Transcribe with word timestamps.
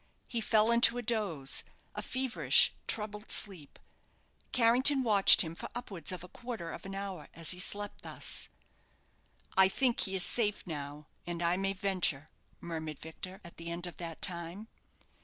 He 0.27 0.41
fell 0.41 0.71
into 0.71 0.97
a 0.97 1.03
doze 1.03 1.63
a 1.93 2.01
feverish, 2.01 2.73
troubled 2.87 3.29
sleep. 3.29 3.77
Carrington 4.51 5.03
watched 5.03 5.43
him 5.43 5.53
for 5.53 5.69
upwards 5.75 6.11
of 6.11 6.23
a 6.23 6.27
quarter 6.27 6.71
of 6.71 6.87
an 6.87 6.95
hour 6.95 7.29
as 7.35 7.51
he 7.51 7.59
slept 7.59 8.01
thus. 8.01 8.49
"I 9.55 9.69
think 9.69 9.99
he 9.99 10.15
is 10.15 10.23
safe 10.25 10.65
now 10.65 11.05
and 11.27 11.43
I 11.43 11.55
may 11.55 11.73
venture," 11.73 12.31
murmured 12.59 12.97
Victor, 12.97 13.41
at 13.43 13.57
the 13.57 13.69
end 13.69 13.85
of 13.85 13.97
that 13.97 14.23
time. 14.23 14.69